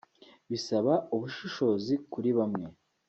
[0.49, 2.65] Bisaba ubushishozi kuri bamwe